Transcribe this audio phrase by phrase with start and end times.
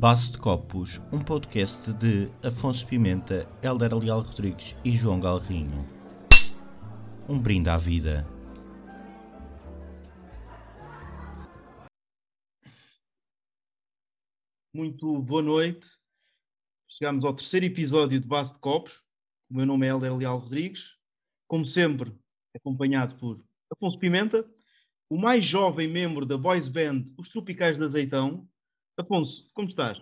[0.00, 5.86] Base de Copos, um podcast de Afonso Pimenta, Helder Leal Rodrigues e João Galrinho.
[7.28, 8.26] Um brinde à vida.
[14.74, 15.86] Muito boa noite.
[16.88, 19.04] Chegamos ao terceiro episódio de Base de Copos.
[19.50, 20.96] O meu nome é Helder Leal Rodrigues.
[21.46, 22.18] Como sempre,
[22.56, 24.48] acompanhado por Afonso Pimenta,
[25.10, 28.48] o mais jovem membro da boys band Os Tropicais de Azeitão.
[28.96, 29.98] Afonso, como estás?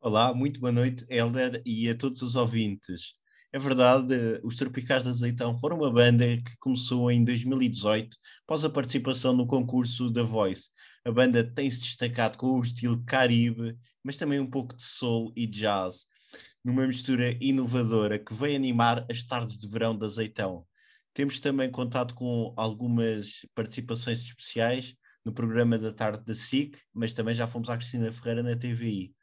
[0.00, 3.14] Olá, muito boa noite, Helder, e a todos os ouvintes.
[3.52, 4.14] É verdade,
[4.44, 9.46] os Tropicais de Azeitão foram uma banda que começou em 2018, após a participação no
[9.46, 10.68] concurso da Voice.
[11.04, 15.46] A banda tem-se destacado com o estilo caribe, mas também um pouco de soul e
[15.46, 16.04] jazz,
[16.64, 20.66] numa mistura inovadora que vem animar as tardes de verão de Azeitão.
[21.14, 27.34] Temos também contado com algumas participações especiais no programa da tarde da SIC, mas também
[27.34, 29.14] já fomos à Cristina Ferreira na TVI.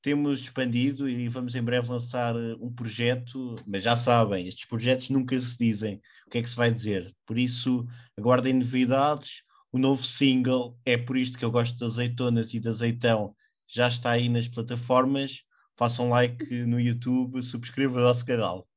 [0.00, 5.38] Temos expandido e vamos em breve lançar um projeto, mas já sabem, estes projetos nunca
[5.38, 7.12] se dizem o que é que se vai dizer.
[7.26, 7.84] Por isso,
[8.16, 9.42] aguardem novidades.
[9.72, 13.34] O novo single é por isto que eu gosto de azeitonas e de azeitão.
[13.66, 15.42] Já está aí nas plataformas.
[15.76, 18.68] Façam like no YouTube, subscrevam o nosso canal.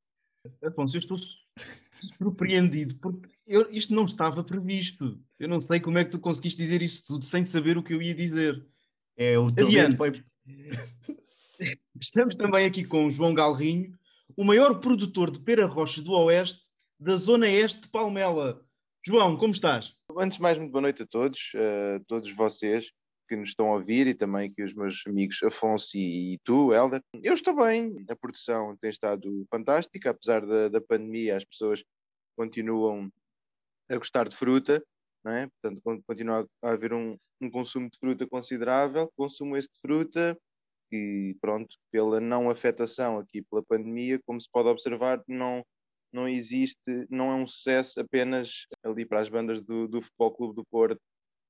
[0.63, 1.17] Afonso, eu estou
[2.17, 5.19] surpreendido, porque eu, isto não estava previsto.
[5.41, 7.95] Eu não sei como é que tu conseguiste dizer isso tudo sem saber o que
[7.95, 8.63] eu ia dizer.
[9.17, 9.97] É o Adiante.
[9.97, 10.23] Foi...
[11.99, 13.97] Estamos também aqui com o João Galrinho,
[14.37, 18.63] o maior produtor de pera rocha do Oeste, da zona este de Palmela.
[19.03, 19.95] João, como estás?
[20.15, 22.91] Antes de mais, muito boa noite a todos, a todos vocês
[23.27, 26.71] que nos estão a ouvir e também aqui os meus amigos Afonso e, e tu,
[26.71, 27.01] Helder.
[27.23, 31.83] Eu estou bem, a produção tem estado fantástica, apesar da, da pandemia, as pessoas
[32.37, 33.11] continuam
[33.89, 34.83] a gostar de fruta,
[35.23, 35.47] não é?
[35.47, 40.37] portanto, continua a haver um, um consumo de fruta considerável, consumo esse de fruta
[40.91, 45.63] e pronto, pela não afetação aqui pela pandemia, como se pode observar, não,
[46.11, 46.77] não existe,
[47.09, 51.01] não é um sucesso apenas ali para as bandas do, do Futebol Clube do Porto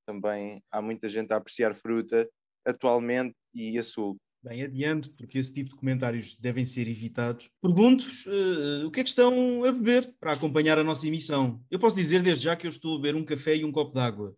[0.05, 2.29] também há muita gente a apreciar fruta
[2.65, 4.17] atualmente e a sul.
[4.44, 7.47] Bem, adiante, porque esse tipo de comentários devem ser evitados.
[7.62, 11.63] Pergunto-vos uh, o que é que estão a beber para acompanhar a nossa emissão.
[11.69, 13.94] Eu posso dizer desde já que eu estou a beber um café e um copo
[13.94, 14.35] d'água.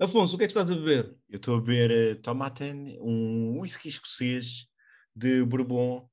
[0.00, 1.14] Afonso, o que é que estás a beber?
[1.28, 4.66] Eu estou a beber uh, Tomaten, um whisky escocês
[5.14, 6.08] de Bourbon.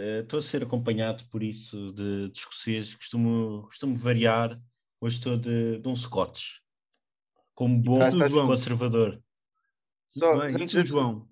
[0.00, 2.94] Uh, estou a ser acompanhado por isso de, de escocês.
[2.94, 4.60] Costumo, costumo variar.
[5.00, 6.62] Hoje estou de, de um Scotch
[7.54, 7.98] como bom
[8.46, 9.22] conservador.
[10.08, 11.28] Só, bem, antes, de, João?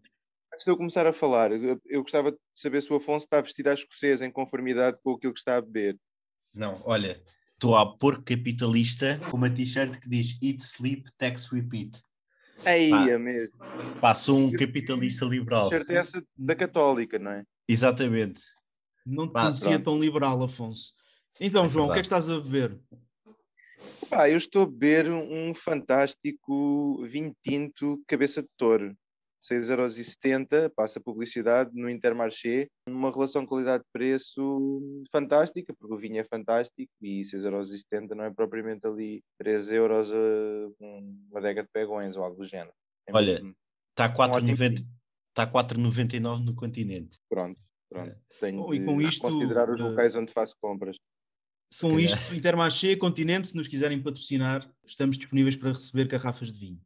[0.60, 3.69] Antes de eu começar a falar, eu, gostava de saber se o Afonso está vestido
[3.69, 5.98] à escocesa em conformidade com aquilo que está a beber.
[6.54, 7.22] Não, olha,
[7.54, 11.99] estou a porco capitalista com uma t-shirt que diz Eat, Sleep, Tax, Repeat.
[12.65, 13.56] Aí é mesmo.
[14.03, 15.70] Pá, um capitalista liberal.
[15.70, 17.44] T-shirt é essa da católica, não é?
[17.66, 18.43] Exatamente.
[19.06, 19.84] Não te Pá, conhecia pronto.
[19.84, 20.93] tão liberal, Afonso.
[21.41, 21.91] Então, é João, verdade.
[21.91, 22.78] o que é que estás a beber?
[24.10, 28.94] Pá, eu estou a beber um fantástico vinho tinto cabeça de touro.
[29.43, 37.23] 6,70€, passa publicidade no Intermarché, numa relação qualidade-preço fantástica, porque o vinho é fantástico e
[37.23, 40.12] 6,70€ não é propriamente ali 3 euros
[40.79, 42.73] uma adega de pegões ou algo do género.
[43.06, 43.43] É Olha,
[43.91, 44.84] está a 4,99
[45.34, 47.19] tá 4,99 no continente.
[47.29, 47.59] Pronto,
[47.89, 48.11] pronto.
[48.11, 48.17] É.
[48.39, 50.97] Tenho oh, e com isto, considerar os locais onde faço compras.
[51.81, 56.81] Com isto, Intermarché, Continente, se nos quiserem patrocinar, estamos disponíveis para receber garrafas de vinho.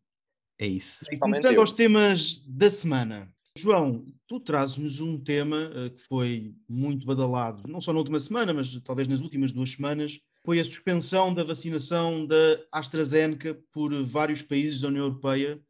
[0.59, 1.05] É isso.
[1.19, 3.33] Começando aos temas da semana.
[3.57, 8.53] João, tu trazes-nos um tema uh, que foi muito badalado, não só na última semana,
[8.53, 14.43] mas talvez nas últimas duas semanas, foi a suspensão da vacinação da AstraZeneca por vários
[14.43, 15.61] países da União Europeia,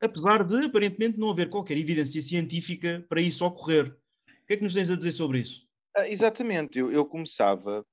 [0.00, 3.86] apesar de aparentemente não haver qualquer evidência científica para isso ocorrer.
[3.86, 5.62] O que é que nos tens a dizer sobre isso?
[5.96, 7.84] Ah, exatamente, eu, eu começava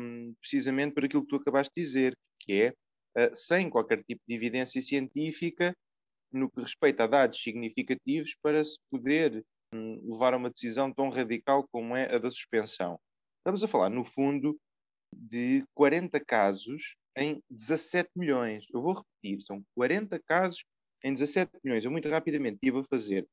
[0.00, 2.74] um, precisamente por aquilo que tu acabaste de dizer, que é,
[3.14, 5.76] eh, sem qualquer tipo de evidência científica
[6.32, 11.10] no que respeita a dados significativos para se poder hum, levar a uma decisão tão
[11.10, 12.98] radical como é a da suspensão.
[13.38, 14.58] Estamos a falar, no fundo,
[15.14, 18.64] de 40 casos em 17 milhões.
[18.72, 20.64] Eu vou repetir, são 40 casos
[21.04, 21.84] em 17 milhões.
[21.84, 23.28] Eu muito rapidamente estive a fazer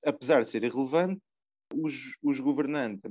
[0.05, 1.21] apesar de ser irrelevante,
[1.73, 3.01] os, os governantes,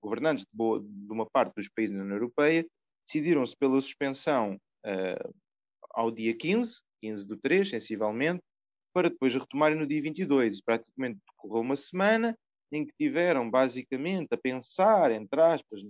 [0.00, 2.66] governantes de, boa, de, uma parte dos países da União Europeia
[3.04, 4.54] decidiram-se pela suspensão
[4.86, 5.34] uh,
[5.90, 8.42] ao dia 15, 15 do 3, sensivelmente,
[8.92, 10.60] para depois retomarem no dia 22.
[10.62, 12.36] Praticamente correu uma semana
[12.70, 15.80] em que tiveram basicamente a pensar, entre aspas,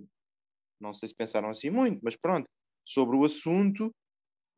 [0.79, 2.47] não sei se pensaram assim muito, mas pronto,
[2.85, 3.91] sobre o assunto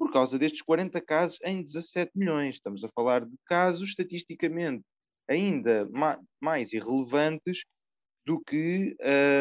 [0.01, 2.55] por causa destes 40 casos em 17 milhões.
[2.55, 4.83] Estamos a falar de casos estatisticamente
[5.29, 7.63] ainda ma mais irrelevantes
[8.25, 8.97] do que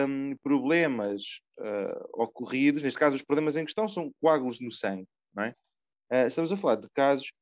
[0.06, 5.08] um, problemas uh, ocorridos, neste caso os problemas em questão são coágulos no sangue,
[5.38, 5.54] é?
[6.12, 7.32] Uh, estamos a falar de casos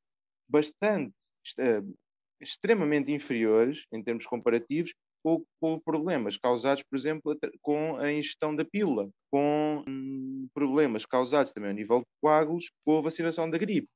[0.47, 1.13] bastante,
[1.59, 1.97] uh,
[2.39, 4.93] extremamente inferiores em termos comparativos
[5.23, 11.51] ou com problemas causados, por exemplo, com a ingestão da pílula, com hum, problemas causados
[11.51, 13.89] também a nível de coágulos com a vacinação da gripe,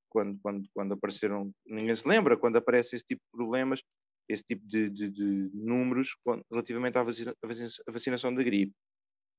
[0.08, 3.82] quando, quando, quando apareceram, ninguém se lembra, quando aparece esse tipo de problemas,
[4.28, 7.34] esse tipo de, de, de números quando, relativamente à, vacina,
[7.88, 8.75] vacinação da gripe.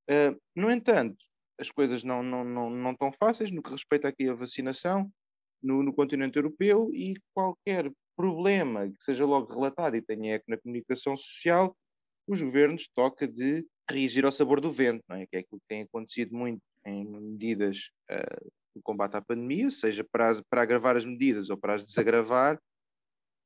[0.10, 1.18] Uh, no entanto,
[1.60, 5.12] as coisas não, não, não, não estão fáceis no que respeita aqui à vacinação
[5.62, 10.57] no, no continente europeu e qualquer problema que seja logo relatado e tenha eco na
[10.57, 11.75] comunicação social,
[12.27, 15.25] os governos toca de reagir ao sabor do vento, não é?
[15.25, 20.03] que é aquilo que tem acontecido muito em medidas uh, do combate à pandemia, seja
[20.03, 22.59] para, as, para agravar as medidas ou para as desagravar.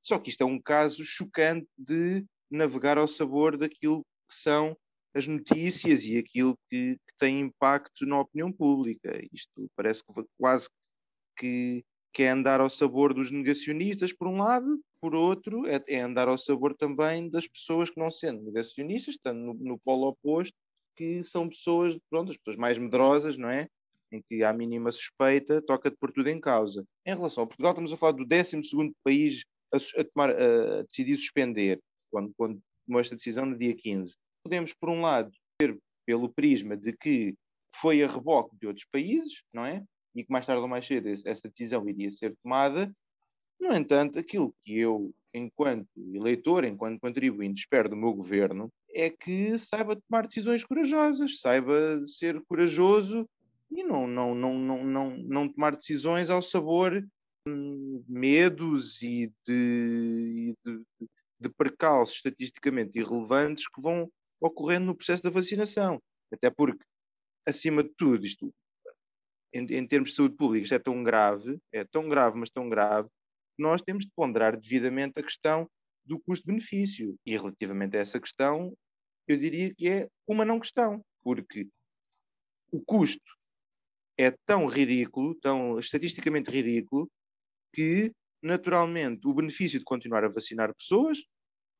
[0.01, 4.77] Só que isto é um caso chocante de navegar ao sabor daquilo que são
[5.15, 9.19] as notícias e aquilo que, que tem impacto na opinião pública.
[9.31, 10.03] Isto parece
[10.37, 10.67] quase
[11.37, 11.83] que,
[12.13, 16.27] que é andar ao sabor dos negacionistas, por um lado, por outro, é, é andar
[16.27, 20.55] ao sabor também das pessoas que não sendo negacionistas, estando no, no polo oposto,
[20.95, 23.67] que são pessoas, pronto, as pessoas mais medrosas, não é?
[24.13, 26.85] Em que há mínima suspeita, toca-de por tudo em causa.
[27.05, 28.61] Em relação a Portugal, estamos a falar do 12
[29.03, 29.43] país
[29.73, 31.79] a, a, tomar, a, decidir suspender,
[32.11, 34.15] quando, quando tomou esta decisão no dia 15.
[34.43, 37.33] Podemos, por um lado, ver pelo prisma de que
[37.75, 39.83] foi a reboque de outros países, não é?
[40.15, 42.93] E que mais tarde ou mais cedo essa decisão iria ser tomada.
[43.59, 49.57] No entanto, aquilo que eu, enquanto eleitor, enquanto contribuinte, espero do meu governo, é que
[49.57, 53.27] saiba tomar decisões corajosas, saiba ser corajoso
[53.75, 60.55] e não, não, não, não, não, não tomar decisões ao sabor de medos e de,
[60.63, 60.81] de,
[61.39, 64.09] de percalços estatisticamente irrelevantes que vão
[64.39, 66.01] ocorrendo no processo da vacinação.
[66.31, 66.83] Até porque,
[67.47, 68.53] acima de tudo, isto,
[69.53, 72.69] em, em termos de saúde pública, isto é tão grave, é tão grave, mas tão
[72.69, 73.09] grave,
[73.55, 75.69] que nós temos de ponderar devidamente a questão
[76.05, 77.15] do custo-benefício.
[77.25, 78.75] E relativamente a essa questão,
[79.27, 81.67] eu diria que é uma não questão, porque
[82.71, 83.23] o custo
[84.17, 87.09] é tão ridículo, tão estatisticamente ridículo,
[87.73, 88.11] que
[88.41, 91.23] naturalmente o benefício de continuar a vacinar pessoas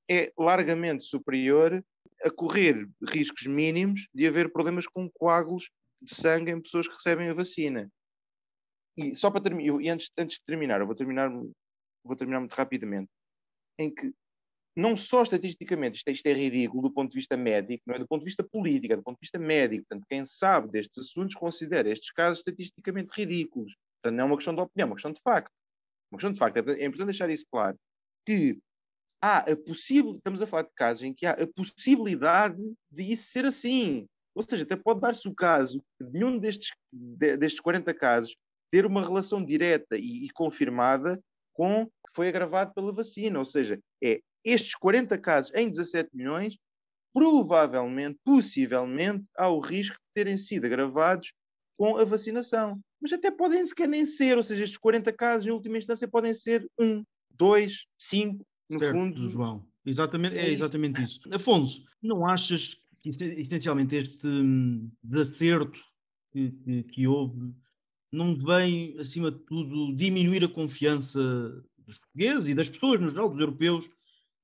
[0.10, 1.84] é largamente superior
[2.24, 5.70] a correr riscos mínimos de haver problemas com coágulos
[6.02, 7.90] de sangue em pessoas que recebem a vacina.
[8.98, 11.30] E só para terminar, e antes, antes de terminar, eu vou terminar,
[12.04, 13.10] vou terminar muito rapidamente,
[13.80, 14.14] em que
[14.76, 18.08] não só estatisticamente isto, isto, é ridículo do ponto de vista médico, não é do
[18.08, 19.86] ponto de vista político, é do ponto de vista médico.
[19.88, 23.74] Portanto, quem sabe destes assuntos considera estes casos estatisticamente ridículos.
[24.02, 25.52] Portanto, não é uma questão de opinião, é uma questão de facto.
[26.12, 26.58] Uma questão de facto.
[26.58, 27.78] É, é importante deixar isso claro.
[28.26, 28.58] Que
[29.22, 32.62] há a possível, estamos a falar de casos em que há a possibilidade
[32.92, 34.08] de isso ser assim.
[34.36, 38.36] Ou seja, até pode dar-se o caso de nenhum destes, de, destes 40 casos
[38.72, 41.22] ter uma relação direta e, e confirmada
[41.54, 43.38] com que foi agravado pela vacina.
[43.38, 46.58] Ou seja, é estes 40 casos em 17 milhões,
[47.14, 51.34] provavelmente, possivelmente, há o risco de terem sido agravados
[51.78, 52.80] com a vacinação.
[53.02, 56.34] Mas até podem sequer nem ser, ou seja, estes 40 casos, em última instância, podem
[56.34, 59.30] ser um, dois, cinco, no certo, fundo.
[59.30, 61.20] João, exatamente, é, é exatamente isso.
[61.32, 65.80] Afonso, não achas que essencialmente este hum, desacerto
[66.32, 67.54] que, que, que houve
[68.12, 71.20] não vem, acima de tudo, diminuir a confiança
[71.80, 73.90] dos portugueses e das pessoas, no geral, dos europeus,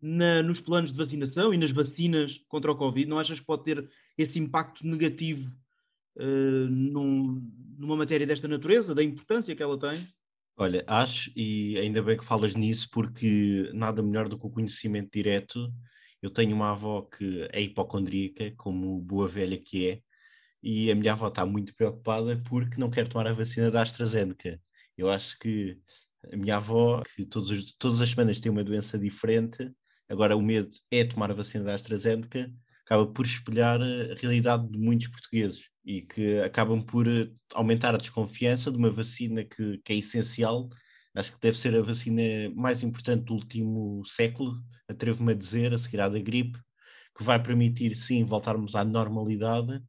[0.01, 3.09] na, nos planos de vacinação e nas vacinas contra o Covid?
[3.09, 5.51] Não achas que pode ter esse impacto negativo
[6.17, 7.41] uh, num,
[7.77, 10.07] numa matéria desta natureza, da importância que ela tem?
[10.57, 15.09] Olha, acho, e ainda bem que falas nisso, porque nada melhor do que o conhecimento
[15.13, 15.71] direto
[16.21, 20.01] Eu tenho uma avó que é hipocondríaca, como boa velha que é,
[20.61, 24.59] e a minha avó está muito preocupada porque não quer tomar a vacina da AstraZeneca.
[24.97, 25.79] Eu acho que
[26.31, 29.71] a minha avó, que todos, todas as semanas tem uma doença diferente,
[30.09, 32.51] agora o medo é tomar a vacina da AstraZeneca,
[32.85, 37.97] acaba por espelhar a realidade de muitos portugueses e que acabam por eh, aumentar a
[37.97, 40.69] desconfiança de uma vacina que, que é essencial.
[41.15, 42.21] Acho que deve ser a vacina
[42.55, 46.57] mais importante do último século, atrevo-me a dizer, a seguir à da gripe,
[47.15, 49.81] que vai permitir, sim, voltarmos à normalidade,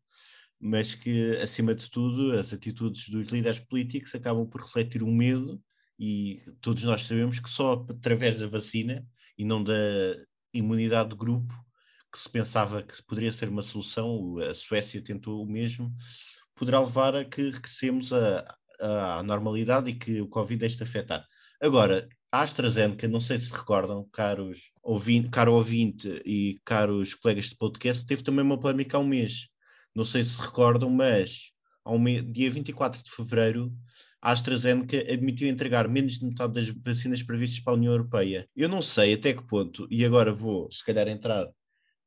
[0.61, 5.63] mas que, acima de tudo, as atitudes dos líderes políticos acabam por refletir o medo,
[5.99, 9.07] e todos nós sabemos que só através da vacina
[9.41, 9.73] e não da
[10.53, 11.55] imunidade de grupo
[12.13, 15.91] que se pensava que poderia ser uma solução, a Suécia tentou o mesmo,
[16.55, 21.27] poderá levar a que regressemos à normalidade e que o Covid deixe de afetar.
[21.59, 27.57] Agora, a AstraZeneca, não sei se recordam, caros ouvinte, caro ouvinte e caros colegas de
[27.57, 29.49] podcast, teve também uma polémica há um mês.
[29.95, 31.51] Não sei se recordam, mas
[31.83, 33.73] ao dia 24 de fevereiro,
[34.23, 38.47] a AstraZeneca admitiu entregar menos de metade das vacinas previstas para a União Europeia.
[38.55, 41.49] Eu não sei até que ponto, e agora vou, se calhar, entrar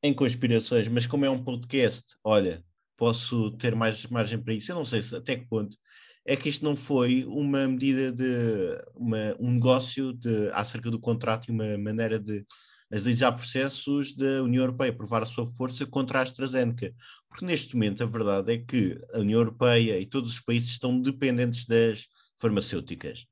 [0.02, 2.64] em conspirações, mas como é um podcast, olha,
[2.98, 4.72] posso ter mais margem para isso.
[4.72, 5.78] Eu não sei se, até que ponto
[6.26, 11.48] é que isto não foi uma medida de uma, um negócio de, acerca do contrato
[11.48, 12.46] e uma maneira de
[12.94, 16.94] agilizar processos da União Europeia, provar a sua força contra a AstraZeneca.
[17.28, 21.02] Porque neste momento a verdade é que a União Europeia e todos os países estão
[21.02, 22.08] dependentes das
[22.38, 23.26] farmacêuticas.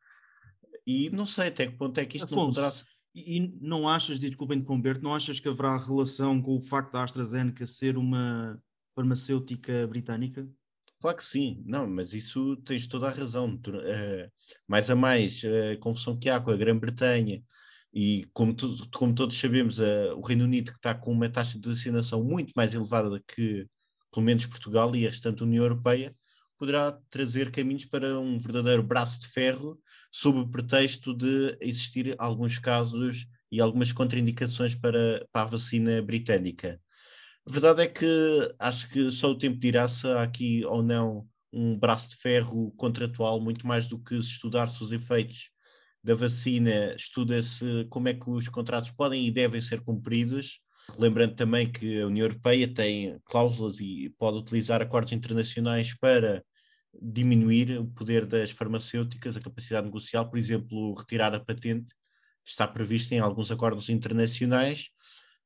[0.86, 2.74] E não sei até que ponto é que isto Afonso, não poderá
[3.13, 7.68] e não achas, desculpa interromper não achas que haverá relação com o facto da AstraZeneca
[7.68, 8.60] ser uma
[8.96, 10.48] farmacêutica britânica?
[11.00, 13.56] Claro que sim, não, mas isso tens toda a razão.
[13.56, 14.32] Uh,
[14.68, 17.44] mais a mais, a confusão que há com a Grã-Bretanha
[17.93, 21.60] e, como, tu, como, todos sabemos, uh, o Reino Unido que está com uma taxa
[21.60, 23.67] de vacinação muito mais elevada que,
[24.12, 26.15] pelo menos, Portugal e a restante União Europeia,
[26.57, 29.79] poderá trazer caminhos para um verdadeiro braço de ferro
[30.12, 36.79] sob o pretexto de existir alguns casos e algumas contraindicações para, para a vacina britânica.
[37.48, 38.05] A verdade é que
[38.60, 42.71] acho que só o tempo dirá se há aqui ou não um braço de ferro
[42.77, 45.50] contratual, muito mais do que se estudar-se os efeitos
[46.03, 50.60] da vacina, estuda-se como é que os contratos podem e devem ser cumpridos.
[50.98, 56.43] Lembrando também que a União Europeia tem cláusulas e pode utilizar acordos internacionais para
[57.01, 61.93] diminuir o poder das farmacêuticas, a capacidade negocial, por exemplo, retirar a patente,
[62.46, 64.89] está previsto em alguns acordos internacionais,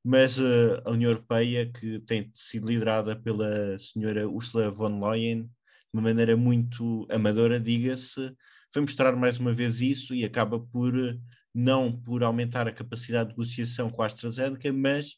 [0.04, 5.50] mas uh, a União Europeia, que tem sido liderada pela senhora Ursula von Leyen, de
[5.94, 8.34] uma maneira muito amadora, diga-se,
[8.76, 10.94] vai mostrar mais uma vez isso e acaba por,
[11.54, 15.14] não por aumentar a capacidade de negociação com a AstraZeneca, mas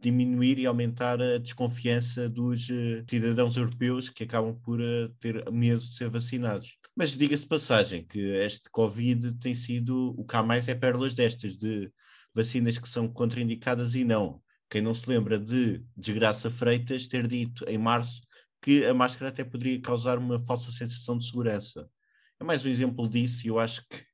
[0.00, 5.80] diminuir e aumentar a desconfiança dos uh, cidadãos europeus que acabam por uh, ter medo
[5.80, 6.78] de ser vacinados.
[6.96, 11.90] Mas diga-se passagem que este Covid tem sido o há mais é pérolas destas, de
[12.34, 14.42] vacinas que são contraindicadas e não.
[14.70, 18.22] Quem não se lembra de Desgraça Freitas ter dito em março
[18.62, 21.88] que a máscara até poderia causar uma falsa sensação de segurança.
[22.40, 24.04] É mais um exemplo disso e eu acho que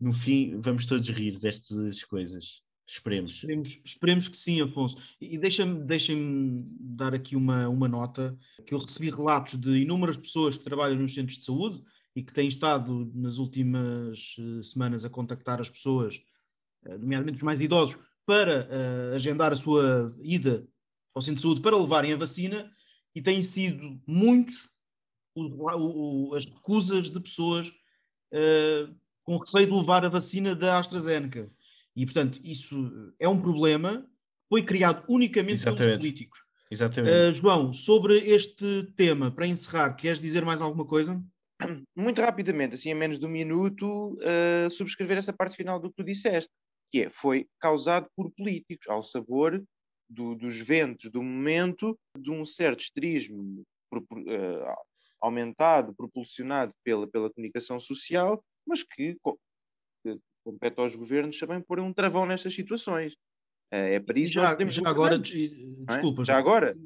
[0.00, 2.62] no fim vamos todos rir destas coisas.
[2.86, 3.34] Esperemos.
[3.34, 4.96] Esperemos, esperemos que sim, Afonso.
[5.20, 6.14] E deixa-me deixa
[6.80, 11.12] dar aqui uma, uma nota, que eu recebi relatos de inúmeras pessoas que trabalham nos
[11.12, 11.82] centros de saúde
[12.16, 16.16] e que têm estado nas últimas uh, semanas a contactar as pessoas,
[16.86, 20.66] uh, nomeadamente os mais idosos, para uh, agendar a sua ida
[21.14, 22.72] ao centro de saúde para levarem a vacina
[23.14, 24.70] e têm sido muitos
[25.40, 27.72] os, o, as recusas de pessoas
[29.24, 31.50] com receio de levar a vacina da AstraZeneca.
[31.94, 35.78] E, portanto, isso é um problema que foi criado unicamente Exatamente.
[35.78, 36.42] pelos políticos.
[36.70, 37.14] Exatamente.
[37.14, 41.22] Uh, João, sobre este tema, para encerrar, queres dizer mais alguma coisa?
[41.96, 45.96] Muito rapidamente, assim, em menos de um minuto, uh, subscrever essa parte final do que
[45.96, 46.50] tu disseste,
[46.90, 49.62] que é, foi causado por políticos, ao sabor
[50.08, 54.74] do, dos ventos do momento, de um certo esterismo uh,
[55.20, 59.16] aumentado, propulsionado pela, pela comunicação social, mas que
[60.44, 63.14] compete aos governos também pôr um travão nestas situações.
[63.70, 65.18] Eh, é para isso já, que nós já agora, é?
[65.18, 66.24] desculpa, é?
[66.24, 66.76] já agora.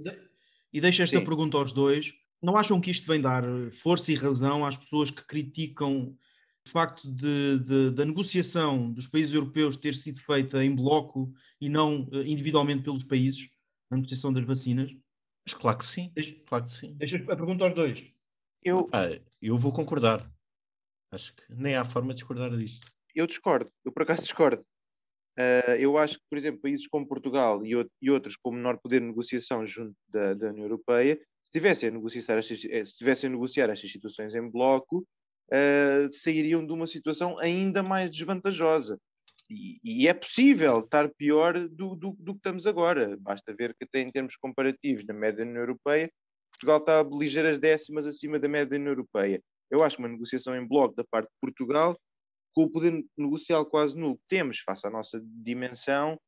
[0.73, 1.25] E deixa esta Sim.
[1.25, 2.15] pergunta aos dois.
[2.41, 6.17] Não acham que isto vem dar força e razão às pessoas que criticam
[6.67, 11.69] o facto de, de, da negociação dos países europeus ter sido feita em bloco e
[11.69, 13.49] não eh, individualmente pelos países,
[13.91, 14.93] a negociação das vacinas?
[15.45, 16.11] Mas claro que sim.
[16.15, 16.95] Deixa, claro que sim.
[16.97, 18.13] Deixa a pergunta aos dois.
[18.65, 19.09] Eu, ah,
[19.41, 20.31] eu vou concordar.
[21.11, 22.91] Acho que nem há forma de discordar disto.
[23.15, 24.63] Eu discordo, eu por acaso discordo.
[25.39, 29.01] Uh, eu acho que, por exemplo, países como Portugal e, e outros com menor poder
[29.01, 33.29] de negociação junto da, da União Europeia, se tivessem a negociar estas, eh, se tivessem
[33.29, 35.07] a negociar estas situações em bloco,
[35.51, 38.99] uh, sairiam de uma situação ainda mais desvantajosa.
[39.49, 43.17] E, e é possível estar pior do, do, do, que estamos agora.
[43.19, 46.11] Basta ver que, até em termos comparativos, na média da União Europeia,
[46.63, 49.43] Portugal está ligeiras décimas acima da média da União Europeia.
[49.69, 51.99] Eu acho uma negociação em bloco da parte de Portugal
[52.55, 56.21] com o poder negocial quase nulo que temos face à nossa dimensão,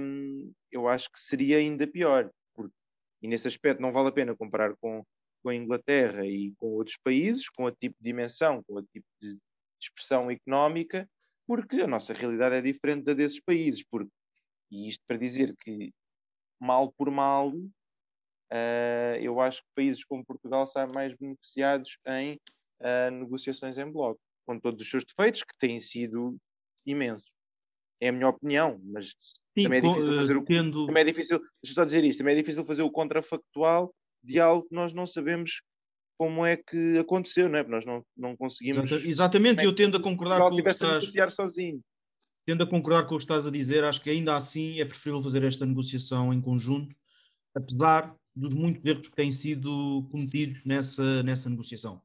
[0.00, 2.30] hum, eu acho que seria ainda pior.
[2.54, 2.74] Porque,
[3.22, 5.04] e nesse aspecto não vale a pena comparar com,
[5.42, 9.06] com a Inglaterra e com outros países, com o tipo de dimensão, com o tipo
[9.20, 9.36] de
[9.80, 11.08] expressão económica,
[11.46, 13.84] porque a nossa realidade é diferente da desses países.
[13.88, 14.10] Porque,
[14.70, 15.92] e isto para dizer que,
[16.58, 17.52] mal por mal,
[18.52, 22.38] uh, eu acho que países como Portugal saem mais beneficiados em
[22.80, 26.38] uh, negociações em bloco com todos os seus defeitos, que têm sido
[26.86, 27.30] imensos.
[28.00, 29.14] É a minha opinião, mas
[29.54, 30.44] Sim, também é difícil fazer o.
[30.44, 30.86] Tendo...
[30.86, 34.66] Também é difícil, deixa só dizer isto, também é difícil fazer o contrafactual de algo
[34.66, 35.60] que nós não sabemos
[36.16, 37.62] como é que aconteceu, não é?
[37.62, 38.90] Porque nós não, não conseguimos.
[39.04, 40.94] Exatamente, e eu tendo a concordar com o que estás...
[40.94, 41.80] negociar sozinho.
[42.46, 45.22] Tendo a concordar com o que estás a dizer, acho que ainda assim é preferível
[45.22, 46.94] fazer esta negociação em conjunto,
[47.54, 52.00] apesar dos muitos erros que têm sido cometidos nessa, nessa negociação.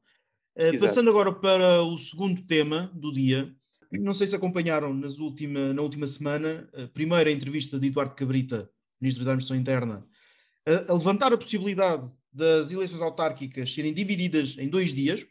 [0.56, 3.54] Uh, passando agora para o segundo tema do dia,
[3.90, 8.70] não sei se acompanharam nas última, na última semana a primeira entrevista de Eduardo Cabrita,
[9.00, 10.06] Ministro da Administração Interna,
[10.66, 15.26] a, a levantar a possibilidade das eleições autárquicas serem divididas em dois dias,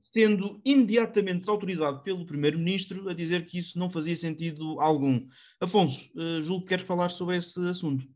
[0.00, 5.28] sendo imediatamente desautorizado pelo Primeiro-Ministro a dizer que isso não fazia sentido algum.
[5.60, 8.06] Afonso, uh, julgo que queres falar sobre esse assunto.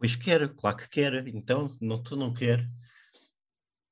[0.00, 1.28] Pois quero, claro que quero.
[1.28, 2.66] Então, não, tu não quer.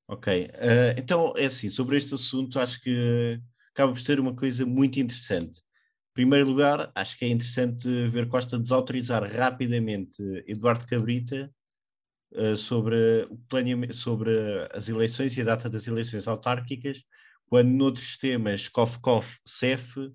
[0.07, 3.39] Ok, uh, então é assim, sobre este assunto acho que
[3.71, 5.59] acaba por ser uma coisa muito interessante.
[5.59, 11.53] Em primeiro lugar, acho que é interessante ver Costa desautorizar rapidamente Eduardo Cabrita
[12.33, 14.31] uh, sobre, o planeamento, sobre
[14.73, 17.03] as eleições e a data das eleições autárquicas,
[17.45, 20.11] quando noutros temas COF-COF, CEF,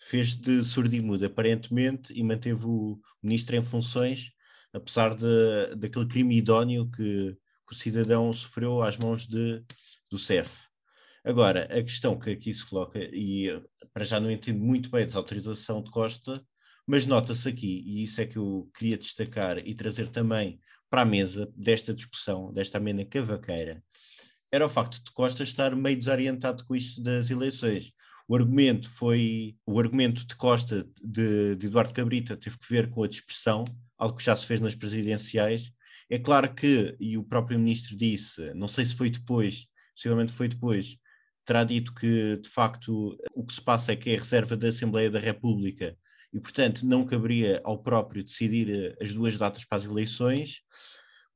[0.00, 4.33] fez de surdo aparentemente, e manteve o ministro em funções,
[4.74, 9.62] apesar de, daquele crime idóneo que que o cidadão sofreu às mãos de,
[10.10, 10.50] do CEF.
[11.24, 13.48] Agora, a questão que aqui se coloca, e
[13.92, 16.44] para já não entendo muito bem a desautorização de Costa,
[16.86, 20.60] mas nota-se aqui, e isso é que eu queria destacar e trazer também
[20.90, 23.82] para a mesa desta discussão, desta amena cavaqueira,
[24.52, 27.92] era o facto de Costa estar meio desorientado com isto das eleições.
[28.28, 33.02] O argumento foi, o argumento de Costa, de, de Eduardo Cabrita, teve que ver com
[33.02, 33.64] a dispersão,
[33.98, 35.72] algo que já se fez nas presidenciais,
[36.10, 40.48] é claro que, e o próprio ministro disse, não sei se foi depois, possivelmente foi
[40.48, 40.96] depois,
[41.44, 44.68] terá dito que, de facto, o que se passa é que é a reserva da
[44.68, 45.96] Assembleia da República
[46.32, 50.62] e, portanto, não caberia ao próprio decidir eh, as duas datas para as eleições,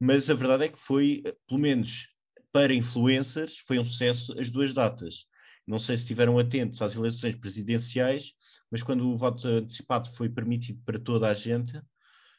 [0.01, 2.09] mas a verdade é que foi, eh, pelo menos
[2.53, 5.27] para influencers, foi um sucesso as duas datas.
[5.67, 8.33] Não sei se estiveram atentos às eleições presidenciais,
[8.71, 11.81] mas quando o voto antecipado foi permitido para toda a gente,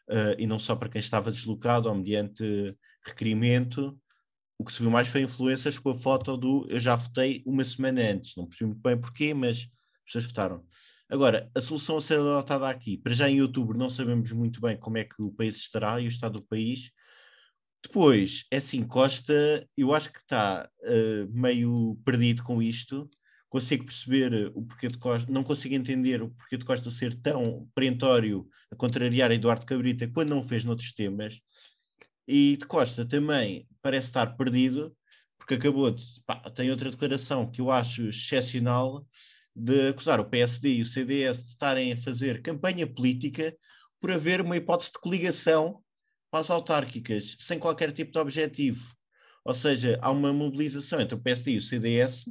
[0.10, 2.44] uh, e não só para quem estava deslocado ou mediante
[3.06, 3.98] requerimento.
[4.58, 7.64] O que se viu mais foi influências com a foto do eu já votei uma
[7.64, 8.36] semana antes.
[8.36, 10.66] Não percebi muito bem porquê, mas as pessoas votaram.
[11.10, 14.78] Agora, a solução a ser adotada aqui, para já em outubro não sabemos muito bem
[14.78, 16.92] como é que o país estará e o estado do país.
[17.84, 23.10] Depois, é assim, Costa, eu acho que está uh, meio perdido com isto,
[23.50, 27.68] consigo perceber o porquê de Costa, não consigo entender o porquê de Costa ser tão
[27.74, 31.40] perentório a contrariar Eduardo Cabrita quando não fez noutros temas.
[32.28, 34.96] E de Costa também parece estar perdido,
[35.38, 36.04] porque acabou de.
[36.28, 39.06] Pá, tem outra declaração que eu acho excepcional
[39.56, 43.56] de acusar o PSD e o CDS de estarem a fazer campanha política
[44.00, 45.84] por haver uma hipótese de coligação
[46.32, 48.96] para as autárquicas, sem qualquer tipo de objetivo.
[49.44, 52.26] Ou seja, há uma mobilização entre o PSD e o CDS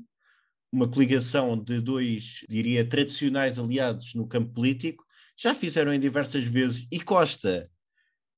[0.73, 5.05] uma coligação de dois, diria, tradicionais aliados no campo político,
[5.37, 7.71] já fizeram em diversas vezes, e Costa,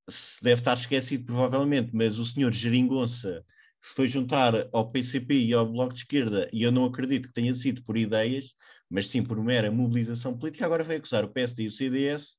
[0.09, 3.45] se deve estar esquecido provavelmente, mas o senhor Geringonça,
[3.81, 7.35] se foi juntar ao PCP e ao Bloco de Esquerda, e eu não acredito que
[7.35, 8.55] tenha sido por ideias,
[8.89, 12.37] mas sim por mera mobilização política, agora vai acusar o PSD e o CDS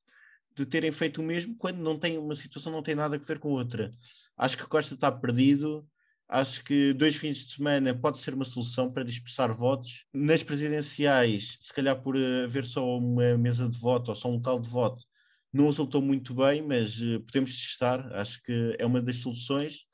[0.55, 3.39] de terem feito o mesmo, quando não tem uma situação não tem nada a ver
[3.39, 3.89] com outra.
[4.37, 5.87] Acho que Costa está perdido,
[6.31, 10.05] Acho que dois fins de semana pode ser uma solução para dispersar votos.
[10.13, 14.57] Nas presidenciais, se calhar por haver só uma mesa de voto ou só um local
[14.57, 15.03] de voto,
[15.51, 18.09] não resultou muito bem, mas uh, podemos testar.
[18.13, 19.85] Acho que é uma das soluções.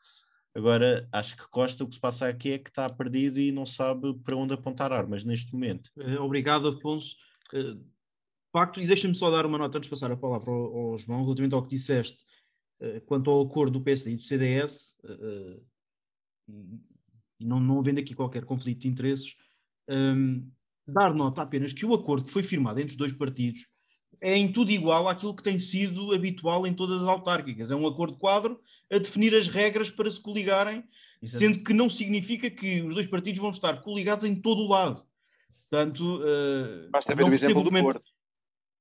[0.53, 3.65] Agora, acho que Costa, o que se passa aqui é que está perdido e não
[3.65, 5.89] sabe para onde apontar armas neste momento.
[5.97, 7.15] Eh, obrigado, Afonso.
[7.51, 7.83] Uh,
[8.53, 11.23] facto, e deixa-me só dar uma nota antes de passar a palavra ao, ao João,
[11.23, 12.19] relativamente ao que disseste
[13.07, 14.95] quanto ao acordo do PSD e do CDS,
[17.39, 19.35] e não, não havendo aqui qualquer conflito de interesses,
[19.89, 20.49] um,
[20.87, 23.67] dar nota apenas que o acordo que foi firmado entre os dois partidos
[24.21, 27.69] é em tudo igual àquilo que tem sido habitual em todas as autárquicas.
[27.69, 28.59] É um acordo quadro
[28.91, 30.83] a definir as regras para se coligarem,
[31.21, 31.39] Exato.
[31.39, 35.05] sendo que não significa que os dois partidos vão estar coligados em todo o lado.
[35.69, 38.09] Portanto, uh, basta ver o exemplo do Porto.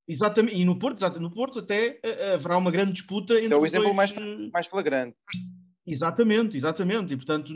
[0.08, 3.56] Exatamente, e no Porto, exatamente, no Porto até uh, haverá uma grande disputa entre É
[3.56, 3.96] o exemplo dois...
[3.96, 4.14] mais,
[4.52, 5.16] mais flagrante.
[5.86, 7.14] Exatamente, exatamente.
[7.14, 7.54] E portanto,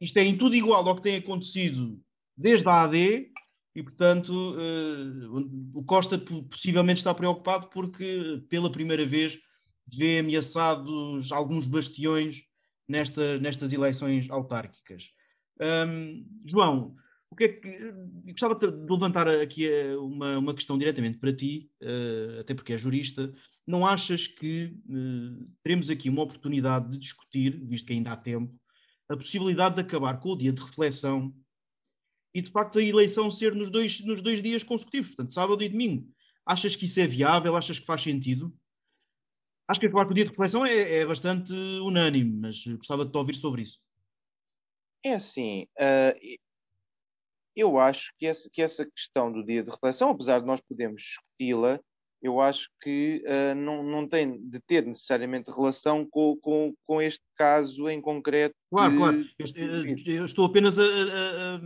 [0.00, 2.00] isto é em tudo igual ao que tem acontecido
[2.36, 3.30] desde a AD,
[3.74, 9.38] e portanto uh, o Costa possivelmente está preocupado porque pela primeira vez
[9.92, 12.42] vê ameaçados alguns bastiões
[12.88, 15.10] nesta, nestas eleições autárquicas.
[15.60, 16.94] Um, João,
[17.34, 17.92] o que é que,
[18.28, 22.78] gostava de levantar aqui eh, uma, uma questão diretamente para ti, uh, até porque é
[22.78, 23.32] jurista.
[23.66, 24.76] Não achas que
[25.62, 28.54] teremos aqui uma oportunidade de discutir, visto que ainda há tempo,
[29.08, 31.34] a possibilidade de acabar com o dia de reflexão
[32.32, 35.68] e de facto a eleição ser nos dois, nos dois dias consecutivos, portanto, sábado e
[35.68, 36.08] domingo.
[36.46, 37.56] Achas que isso é viável?
[37.56, 38.54] Achas que faz sentido?
[39.66, 43.10] Acho que acabar com o dia de reflexão é, é bastante unânime, mas gostava de
[43.10, 43.80] te ouvir sobre isso.
[45.02, 45.66] É assim,
[47.56, 51.02] eu acho que essa, que essa questão do dia de reflexão, apesar de nós podermos
[51.02, 51.80] discuti-la,
[52.22, 57.22] eu acho que uh, não, não tem de ter necessariamente relação com, com, com este
[57.36, 58.54] caso em concreto.
[58.70, 58.98] Claro, de...
[58.98, 59.24] claro.
[59.38, 61.56] Eu, eu, estou apenas a, a,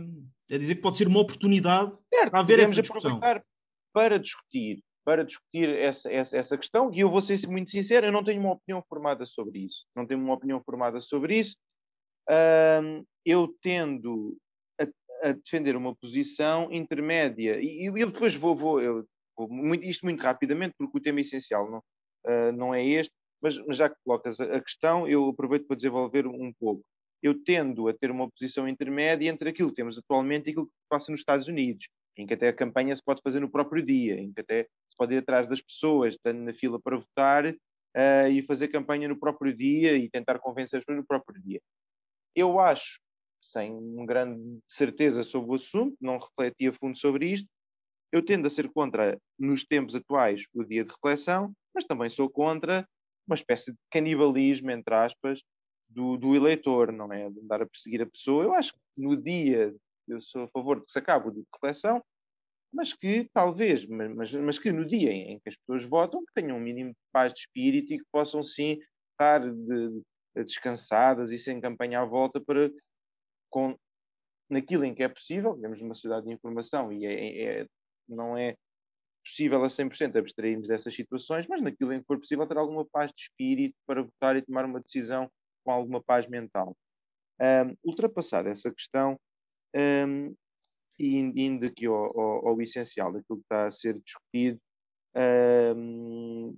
[0.51, 3.41] a, dizer que pode ser uma oportunidade certo, para haver essa aproveitar
[3.93, 8.11] para discutir, para discutir essa, essa, essa questão, e eu vou ser muito sincero, eu
[8.11, 9.85] não tenho uma opinião formada sobre isso.
[9.95, 11.55] Não tenho uma opinião formada sobre isso.
[12.29, 14.37] Uh, eu tendo
[15.23, 19.05] a, defender uma posição intermédia, e, e eu depois vou, vou eu
[19.47, 21.77] muito, isto muito rapidamente, porque o tema essencial não,
[22.27, 25.77] uh, não é este, mas, mas, já que colocas a, a, questão, eu aproveito para
[25.77, 26.83] desenvolver um pouco.
[27.21, 30.73] Eu tendo a ter uma posição intermédia entre aquilo que temos atualmente e aquilo que
[30.89, 34.19] passa nos Estados Unidos, em que até a campanha se pode fazer no próprio dia,
[34.19, 38.29] em que até se pode ir atrás das pessoas, estando na fila para votar, uh,
[38.29, 41.61] e fazer campanha no próprio dia e tentar convencer as pessoas no próprio dia.
[42.35, 42.99] Eu acho,
[43.41, 47.47] sem grande certeza sobre o assunto, não refleti a fundo sobre isto,
[48.11, 52.29] eu tendo a ser contra, nos tempos atuais, o dia de reflexão, mas também sou
[52.29, 52.87] contra
[53.27, 55.39] uma espécie de canibalismo, entre aspas,
[55.87, 57.29] do, do eleitor, não é?
[57.29, 58.43] De andar a perseguir a pessoa.
[58.43, 59.73] Eu acho que no dia,
[60.07, 62.03] eu sou a favor de que se acabe o dia de reflexão,
[62.73, 66.57] mas que talvez, mas, mas que no dia em que as pessoas votam, que tenham
[66.57, 68.77] um mínimo de paz de espírito e que possam sim
[69.11, 70.01] estar de,
[70.35, 72.71] descansadas e sem campanha à volta para,
[73.49, 73.77] com,
[74.49, 77.67] naquilo em que é possível, vivemos numa sociedade de informação e é, é,
[78.07, 78.55] não é
[79.23, 83.11] possível a 100% abstrairmos dessas situações, mas naquilo em que for possível ter alguma paz
[83.13, 85.29] de espírito para votar e tomar uma decisão
[85.63, 86.75] com alguma paz mental.
[87.39, 89.17] Um, ultrapassada essa questão,
[89.75, 90.35] um,
[90.97, 94.59] e indo aqui ao, ao, ao, essencial daquilo que está a ser discutido,
[95.75, 96.55] um,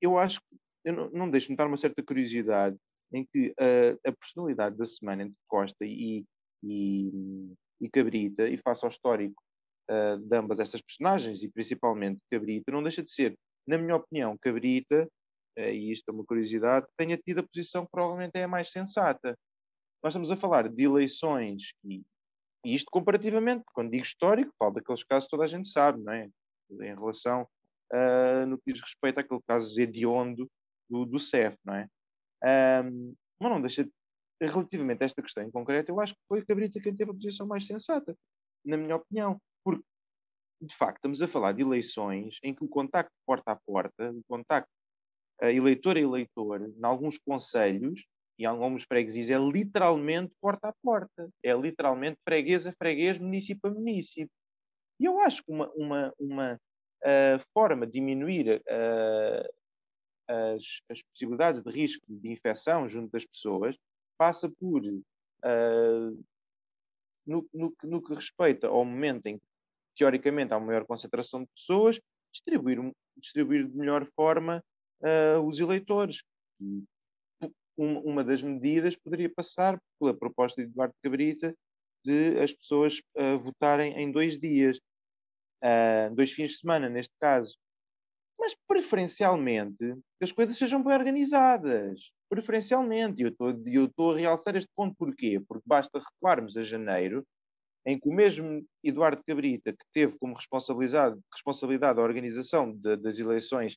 [0.00, 2.76] eu acho que eu não, não deixo-me dar uma certa curiosidade
[3.12, 6.24] em que a, a personalidade da semana entre Costa e,
[6.62, 9.42] e, e Cabrita, e face ao histórico
[9.90, 14.36] uh, de ambas estas personagens, e principalmente Cabrita, não deixa de ser, na minha opinião,
[14.38, 15.08] Cabrita,
[15.58, 18.70] uh, e isto é uma curiosidade, tenha tido a posição que provavelmente é a mais
[18.70, 19.36] sensata.
[20.02, 22.02] Nós estamos a falar de eleições, e,
[22.64, 26.12] e isto comparativamente, quando digo histórico, falo daqueles casos que toda a gente sabe, não
[26.12, 26.28] é?
[26.70, 27.46] Em relação
[27.92, 30.50] uh, no que diz respeito àquele caso hediondo
[30.88, 31.86] do, do CEF, não é?
[32.44, 33.90] Um, mas não deixa de,
[34.40, 37.46] relativamente a esta questão em concreto, eu acho que foi Cabrita quem teve a posição
[37.46, 38.16] mais sensata,
[38.64, 39.40] na minha opinião.
[39.64, 39.84] Porque,
[40.60, 44.22] de facto, estamos a falar de eleições em que o contacto porta a porta, o
[44.28, 44.70] contacto
[45.42, 48.04] uh, eleitor a eleitor, em alguns conselhos
[48.38, 51.28] e em alguns freguesias, é literalmente porta a porta.
[51.42, 54.30] É literalmente freguês a freguês, município a município.
[54.98, 59.61] E eu acho que uma, uma, uma uh, forma de diminuir uh,
[60.28, 63.76] as, as, possibilidades de risco de infecção junto das pessoas
[64.16, 66.24] passa por, uh,
[67.26, 69.44] no, no, no, que respeita ao momento em que
[69.96, 72.00] teoricamente há uma maior concentração de pessoas,
[72.32, 72.78] distribuir,
[73.16, 74.62] distribuir de melhor forma
[75.00, 76.22] uh, os eleitores.
[77.76, 81.54] Um, uma das medidas poderia passar pela proposta de Eduardo Cabrita
[82.04, 84.78] de as pessoas uh, votarem em dois dias,
[85.62, 87.56] uh, dois fins de semana, neste caso.
[88.42, 89.78] Mas preferencialmente
[90.18, 92.10] que as coisas sejam bem organizadas.
[92.28, 93.22] Preferencialmente.
[93.22, 95.40] E eu estou a realçar este ponto porquê?
[95.46, 97.24] Porque basta recuarmos a janeiro
[97.86, 103.20] em que o mesmo Eduardo Cabrita, que teve como responsabilidade, responsabilidade a organização de, das
[103.20, 103.76] eleições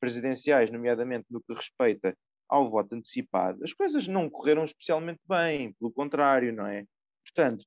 [0.00, 2.16] presidenciais, nomeadamente no que respeita
[2.48, 6.86] ao voto antecipado, as coisas não correram especialmente bem, pelo contrário, não é?
[7.22, 7.66] Portanto,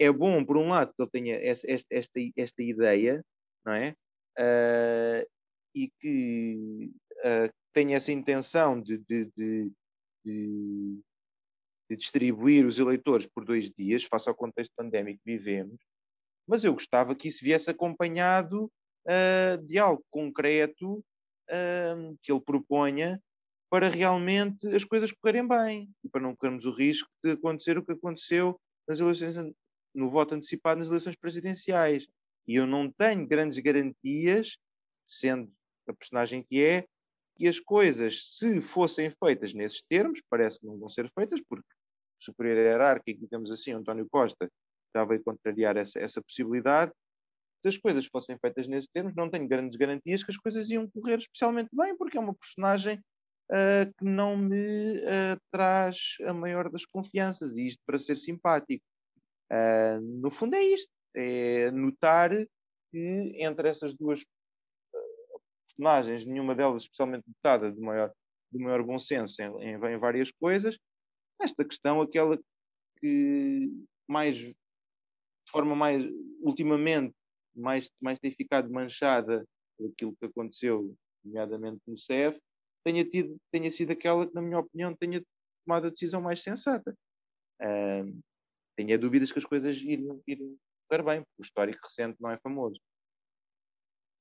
[0.00, 3.24] é bom, por um lado, que ele tenha esta, esta, esta ideia,
[3.64, 3.94] não é?
[4.36, 5.33] Uh,
[5.74, 9.72] e que uh, tenha essa intenção de, de, de,
[10.24, 11.00] de,
[11.96, 15.78] distribuir os eleitores por dois dias, face ao contexto pandémico que vivemos,
[16.46, 18.70] mas eu gostava que isso viesse acompanhado
[19.06, 20.98] uh, de algo concreto
[21.50, 23.20] uh, que ele proponha
[23.70, 27.84] para realmente as coisas correrem bem e para não corrermos o risco de acontecer o
[27.84, 29.36] que aconteceu nas eleições,
[29.94, 32.06] no voto antecipado nas eleições presidenciais.
[32.46, 34.58] E eu não tenho grandes garantias,
[35.06, 35.50] sendo
[35.90, 36.86] a personagem que é,
[37.36, 41.66] que as coisas, se fossem feitas nesses termos, parece que não vão ser feitas, porque
[42.20, 44.48] o superior hierárquico, digamos assim, António Costa,
[44.86, 46.92] estava a contrariar essa, essa possibilidade.
[47.60, 50.88] Se as coisas fossem feitas nesses termos, não tenho grandes garantias que as coisas iam
[50.88, 53.02] correr especialmente bem, porque é uma personagem
[53.50, 58.84] uh, que não me uh, traz a maior das confianças, e isto para ser simpático.
[59.50, 62.30] Uh, no fundo é isto, é notar
[62.92, 64.24] que entre essas duas
[65.76, 68.12] personagens, nenhuma delas especialmente dotada de maior,
[68.52, 70.78] de maior bom senso em, em, em várias coisas,
[71.40, 72.38] esta questão, aquela
[72.98, 73.70] que
[74.08, 74.54] mais, de
[75.50, 76.04] forma mais,
[76.40, 77.14] ultimamente,
[77.54, 79.44] mais, mais tem ficado manchada
[79.78, 82.38] aquilo que aconteceu, nomeadamente no CEF,
[82.84, 85.22] tenha, tido, tenha sido aquela que, na minha opinião, tenha
[85.66, 86.94] tomado a decisão mais sensata.
[87.60, 88.20] Uh,
[88.76, 90.56] tenho dúvidas que as coisas iriam, iriam
[90.88, 92.78] correr bem, porque o histórico recente não é famoso.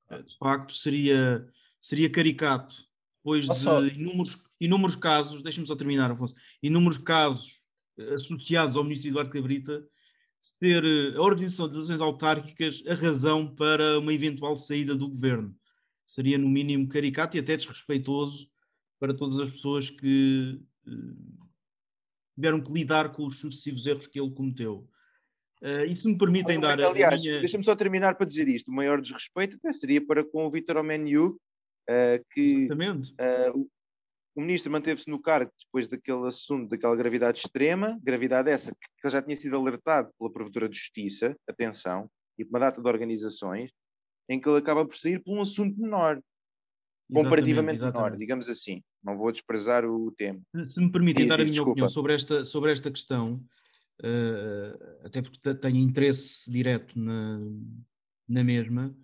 [0.10, 1.48] De facto, seria,
[1.82, 2.76] seria caricato,
[3.18, 7.60] depois de inúmeros, inúmeros casos, deixa-me só terminar, Afonso, inúmeros casos
[7.98, 9.88] eh, associados ao ministro Eduardo Cabrita,
[10.42, 15.56] ser eh, a organização das eleições autárquicas a razão para uma eventual saída do governo.
[16.06, 18.50] Seria, no mínimo, caricato e até desrespeitoso
[19.00, 21.48] para todas as pessoas que uh,
[22.36, 24.88] tiveram que lidar com os sucessivos erros que ele cometeu.
[25.64, 27.40] Uh, e se me permitem dar aliás, minha...
[27.40, 28.70] deixa-me só terminar para dizer isto.
[28.70, 31.40] O maior desrespeito até seria para com o Vitor Omeniu,
[31.90, 33.70] uh, que uh,
[34.36, 39.22] o ministro manteve-se no cargo depois daquele assunto, daquela gravidade extrema, gravidade essa que já
[39.22, 43.72] tinha sido alertado pela Provedora de Justiça, atenção, e por uma data de organizações,
[44.28, 46.22] em que ele acaba por sair por um assunto menor,
[47.14, 48.12] comparativamente exatamente, exatamente.
[48.12, 48.82] menor, digamos assim.
[49.04, 50.42] Não vou desprezar o tema.
[50.64, 51.72] Se me permitem dar a minha desculpa.
[51.72, 53.42] opinião sobre esta, sobre esta questão,
[55.04, 57.40] até porque tenho interesse direto na,
[58.28, 58.96] na mesma,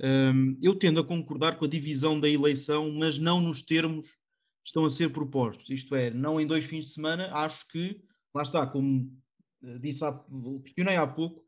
[0.00, 4.66] um, eu tendo a concordar com a divisão da eleição, mas não nos termos que
[4.66, 5.68] estão a ser propostos.
[5.68, 8.00] Isto é, não em dois fins de semana, acho que,
[8.34, 9.10] lá está, como
[9.62, 10.12] eh, disse há,
[10.62, 11.44] questionei há pouco,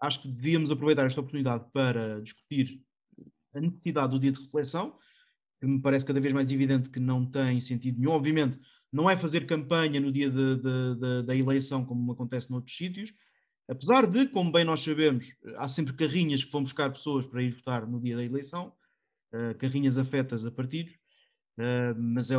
[0.00, 2.80] acho que devíamos aproveitar esta oportunidade para discutir
[3.52, 4.96] a necessidade do dia de reflexão,
[5.60, 8.12] que me parece cada vez mais evidente que não tem sentido nenhum.
[8.12, 8.60] Obviamente,
[8.92, 13.12] não é fazer campanha no dia de, de, de, da eleição, como acontece noutros sítios,
[13.68, 17.52] apesar de, como bem nós sabemos, há sempre carrinhas que vão buscar pessoas para ir
[17.52, 18.72] votar no dia da eleição,
[19.34, 20.94] uh, carrinhas afetas a partidos,
[21.58, 22.36] uh, mas é,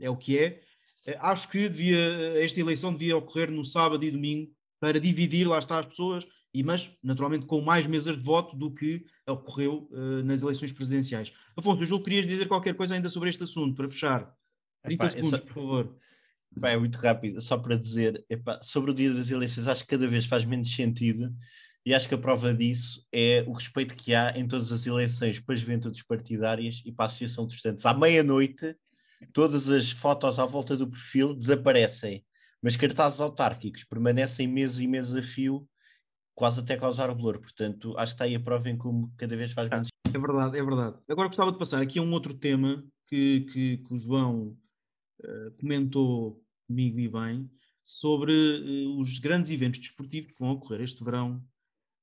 [0.00, 0.62] é, o que é.
[1.06, 5.58] Uh, acho que devia, esta eleição devia ocorrer no sábado e domingo para dividir, lá
[5.58, 9.88] está, as pessoas, e, mas naturalmente com mais mesas de voto do que ocorreu
[10.24, 11.32] nas eleições presidenciais.
[11.56, 14.34] Afonso, eu julgo que querias dizer qualquer coisa ainda sobre este assunto, para fechar.
[14.82, 15.96] 30 epá, segundos, só, por favor.
[16.56, 19.90] Epá, é muito rápido, só para dizer, epá, sobre o dia das eleições, acho que
[19.90, 21.34] cada vez faz menos sentido
[21.84, 25.40] e acho que a prova disso é o respeito que há em todas as eleições
[25.40, 27.86] para as juventudes partidárias e para a Associação dos Estudantes.
[27.86, 28.76] À meia-noite,
[29.32, 32.24] todas as fotos à volta do perfil desaparecem,
[32.62, 35.66] mas cartazes autárquicos permanecem meses e meses a fio,
[36.34, 37.38] quase até causar bolor.
[37.38, 40.58] Portanto, acho que está aí a prova em como cada vez faz menos É verdade,
[40.58, 40.96] é verdade.
[41.08, 44.56] Agora gostava de passar aqui a um outro tema que, que, que o João
[45.58, 47.50] comentou comigo e bem
[47.90, 51.42] sobre uh, os grandes eventos desportivos que vão ocorrer este verão.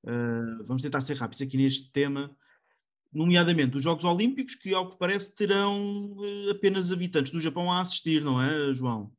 [0.04, 2.36] Uh, vamos tentar ser rápidos aqui neste tema,
[3.12, 6.14] nomeadamente os Jogos Olímpicos, que, ao que parece, terão
[6.50, 9.12] apenas habitantes do Japão a assistir, não é, João?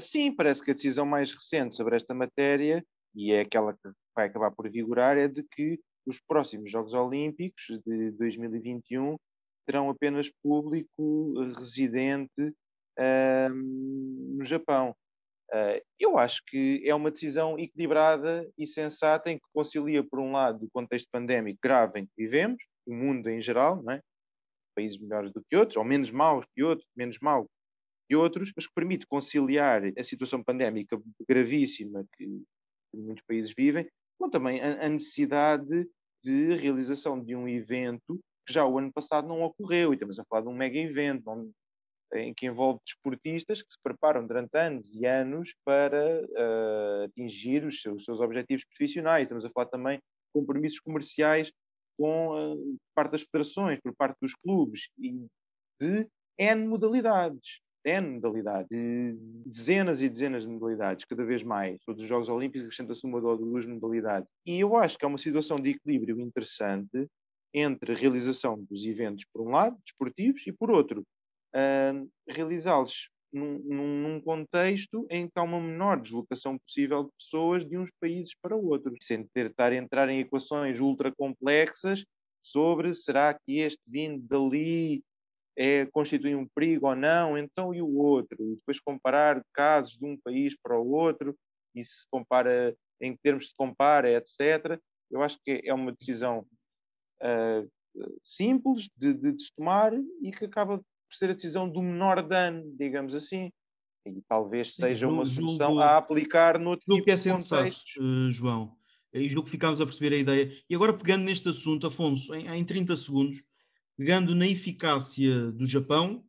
[0.00, 2.82] sim, parece que a decisão mais recente sobre esta matéria,
[3.14, 7.64] e é aquela que vai acabar por vigorar, é de que os próximos Jogos Olímpicos
[7.86, 9.18] de 2021
[9.66, 12.54] terão apenas público residente
[12.98, 14.94] uh, no Japão.
[15.52, 20.32] Uh, eu acho que é uma decisão equilibrada e sensata em que concilia, por um
[20.32, 24.00] lado, o contexto pandémico grave em que vivemos, o mundo em geral, não é?
[24.74, 27.48] países melhores do que outros, ou menos maus que outros, menos mau
[28.08, 32.42] que outros, mas que permite conciliar a situação pandémica gravíssima que
[32.92, 35.88] muitos países vivem, como também a, a necessidade
[36.22, 40.24] de realização de um evento que já o ano passado não ocorreu, e estamos a
[40.24, 41.50] falar de um mega evento, onde,
[42.14, 47.80] em que envolve desportistas que se preparam durante anos e anos para uh, atingir os
[47.80, 49.24] seus, os seus, objetivos profissionais.
[49.24, 50.02] Estamos a falar também de
[50.32, 51.52] compromissos comerciais
[51.98, 55.26] com uh, parte das federações, por parte dos clubes, e
[55.80, 57.60] de N modalidades.
[57.84, 61.78] N modalidades, de dezenas e dezenas de modalidades, cada vez mais.
[61.84, 64.28] Todos os Jogos Olímpicos acrescentam-se uma ou duas modalidades.
[64.46, 67.08] E eu acho que é uma situação de equilíbrio interessante
[67.54, 71.06] entre a realização dos eventos, por um lado, desportivos, e por outro,
[71.54, 77.78] uh, realizá-los num, num, contexto em que há uma menor deslocação possível de pessoas de
[77.78, 82.04] uns países para outros, sem ter estar a entrar em equações ultra complexas
[82.42, 85.02] sobre será que este vindo dali
[85.56, 90.04] é, constitui um perigo ou não, então e o outro, e depois comparar casos de
[90.04, 91.36] um país para o outro,
[91.74, 94.78] e se compara, em que termos se compara, etc.
[95.10, 96.46] Eu acho que é uma decisão
[97.22, 97.70] uh,
[98.22, 102.22] simples de, de, de, se tomar e que acaba por ser a decisão do menor
[102.22, 103.50] dano, digamos assim.
[104.06, 108.76] E talvez seja uma solução a aplicar no tipo que é sensato, uh, João.
[109.12, 110.52] E julgo que ficámos a perceber a ideia.
[110.68, 113.42] E agora, pegando neste assunto, Afonso, em, em 30 segundos,
[113.96, 116.24] pegando na eficácia do Japão,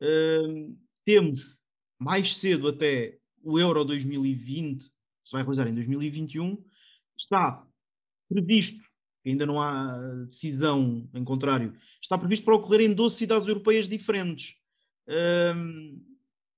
[0.00, 1.60] uh, temos
[1.98, 4.90] mais cedo até o Euro 2020, se
[5.32, 6.62] vai realizar em 2021,
[7.16, 7.66] está
[8.28, 8.89] previsto
[9.24, 9.86] ainda não há
[10.26, 14.56] decisão em contrário, está previsto para ocorrer em 12 cidades europeias diferentes.
[15.08, 16.00] Um,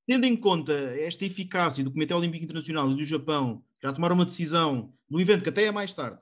[0.06, 4.24] tendo em conta esta eficácia do Comitê Olímpico Internacional e do Japão, já tomaram uma
[4.24, 6.20] decisão no evento que até é mais tarde,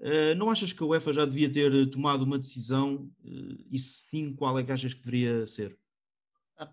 [0.00, 3.10] uh, não achas que a UEFA já devia ter tomado uma decisão?
[3.24, 5.76] Uh, e se sim, qual é que achas que deveria ser?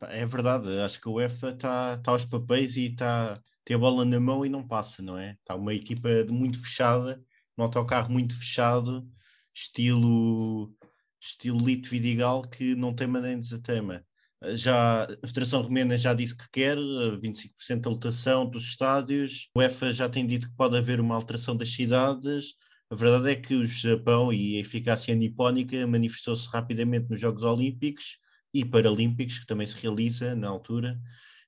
[0.10, 4.06] é verdade, acho que a UEFA está tá aos papéis e está tem a bola
[4.06, 5.38] na mão e não passa, não é?
[5.42, 7.24] Está uma equipa muito fechada
[7.58, 9.08] um autocarro muito fechado,
[9.54, 10.74] estilo,
[11.20, 14.06] estilo Lito Vidigal, que não tem maneiras a tema.
[14.54, 19.50] Já, a Federação Romena já disse que quer 25% da lotação dos estádios.
[19.56, 22.54] O EFA já tem dito que pode haver uma alteração das cidades.
[22.90, 28.18] A verdade é que o Japão e a eficácia nipónica manifestou-se rapidamente nos Jogos Olímpicos
[28.54, 31.00] e Paralímpicos, que também se realiza na altura,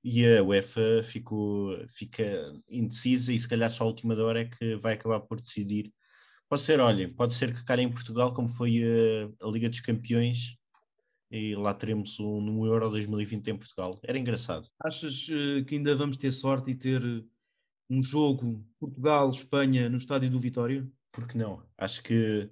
[0.04, 2.24] e a UEFA ficou, fica
[2.70, 5.92] indecisa e se calhar só a última hora é que vai acabar por decidir
[6.50, 9.82] Pode ser, olhem, pode ser que calhe em Portugal, como foi a, a Liga dos
[9.82, 10.58] Campeões,
[11.30, 14.00] e lá teremos um, no Euro 2020 em Portugal.
[14.04, 14.68] Era engraçado.
[14.82, 17.30] Achas uh, que ainda vamos ter sorte e ter uh,
[17.90, 20.88] um jogo Portugal-Espanha no estádio do Vitória?
[21.12, 21.64] Porque não?
[21.78, 22.50] Acho que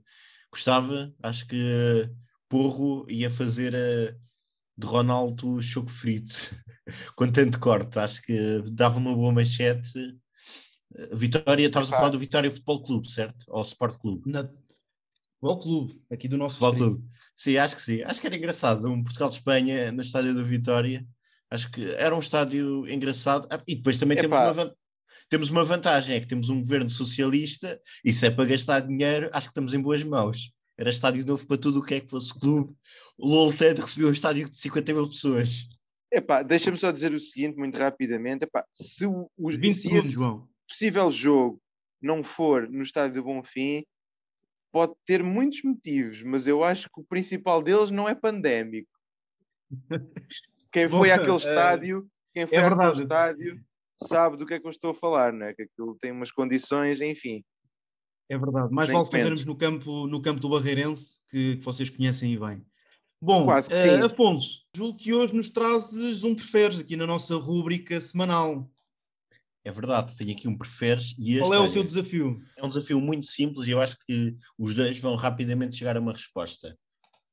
[0.52, 2.10] gostava, acho que
[2.50, 4.26] Porro ia fazer a
[4.78, 6.54] de Ronaldo choco frito
[7.16, 7.98] com tanto corte.
[7.98, 10.18] Acho que dava uma boa manchete
[11.12, 13.46] Vitória, estavas a falar do Vitória Futebol Clube, certo?
[13.50, 14.32] Ou Sport Clube?
[14.32, 14.50] Na...
[15.40, 17.10] Futebol Clube, aqui do nosso Futebol Clube.
[17.36, 18.02] Sim, acho que sim.
[18.04, 18.88] Acho que era engraçado.
[18.88, 21.06] Um Portugal-Espanha no estádio da Vitória.
[21.50, 23.48] Acho que era um estádio engraçado.
[23.52, 24.76] Ah, e depois também temos uma,
[25.30, 29.30] temos uma vantagem: é que temos um governo socialista e se é para gastar dinheiro,
[29.34, 30.52] acho que estamos em boas mãos.
[30.78, 32.74] Era estádio novo para tudo o que é que fosse clube.
[33.18, 35.68] O Lolted recebeu um estádio de 50 mil pessoas.
[36.12, 38.44] Epá, deixa-me só dizer o seguinte muito rapidamente.
[38.44, 41.62] Epá, se os 20 segundos, João possível jogo
[42.02, 43.84] não for no estádio do Bonfim,
[44.72, 48.92] pode ter muitos motivos, mas eu acho que o principal deles não é pandémico.
[50.72, 53.66] Quem foi Bom, àquele uh, estádio, quem foi é àquele estádio
[54.04, 55.54] sabe do que é que eu estou a falar, não é?
[55.54, 57.46] Que aquilo tem umas condições, enfim.
[58.30, 62.34] É verdade, mais vale fazermos no campo, no campo do Barreirense, que, que vocês conhecem
[62.34, 62.66] e bem.
[63.22, 68.00] Bom, Quase uh, Afonso, julgo que hoje nos trazes um preferes aqui na nossa rúbrica
[68.02, 68.70] semanal.
[69.66, 71.16] É verdade, tenho aqui um preferes.
[71.18, 72.40] E este, Qual é o teu desafio?
[72.56, 76.00] É um desafio muito simples e eu acho que os dois vão rapidamente chegar a
[76.00, 76.78] uma resposta.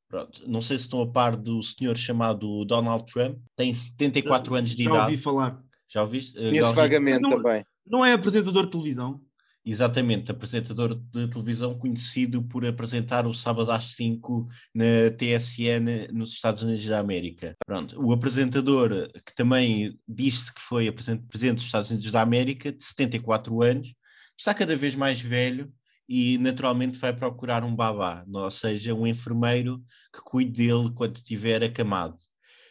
[0.08, 4.70] Pronto, não sei se estão a par do senhor chamado Donald Trump, tem 74 anos
[4.74, 4.98] de já idade.
[4.98, 5.62] Já ouvi falar.
[5.88, 6.34] Já ouviste?
[6.34, 7.64] Conheço vagamente não, também.
[7.86, 9.20] Não é apresentador de televisão?
[9.64, 16.64] Exatamente, apresentador de televisão conhecido por apresentar o sábado às 5 na TSN nos Estados
[16.64, 17.54] Unidos da América.
[17.64, 22.82] Pronto, o apresentador, que também disse que foi presidente dos Estados Unidos da América, de
[22.82, 23.94] 74 anos,
[24.36, 25.72] está cada vez mais velho
[26.08, 29.80] e naturalmente vai procurar um babá, ou seja, um enfermeiro
[30.12, 32.16] que cuide dele quando estiver acamado.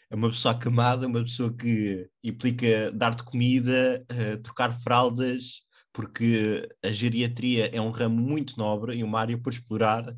[0.09, 5.61] É uma pessoa acamada, uma pessoa que implica dar-te comida, uh, trocar fraldas,
[5.93, 10.15] porque a geriatria é um ramo muito nobre e uma área por explorar.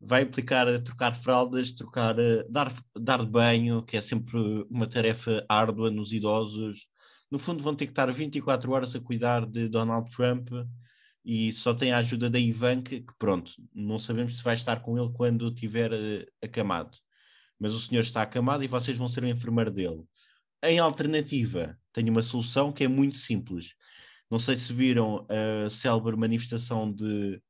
[0.00, 2.16] Vai implicar trocar fraldas, trocar,
[2.50, 4.38] dar, dar banho, que é sempre
[4.70, 6.86] uma tarefa árdua nos idosos,
[7.30, 10.48] no fundo vão ter que estar 24 horas a cuidar de Donald Trump
[11.24, 14.96] e só tem a ajuda da Ivanka, que pronto, não sabemos se vai estar com
[14.96, 16.96] ele quando tiver uh, acamado.
[17.58, 20.04] Mas o senhor está acamado e vocês vão ser o enfermeiro dele.
[20.62, 23.74] Em alternativa, tenho uma solução que é muito simples.
[24.30, 27.40] Não sei se viram a célebre manifestação de,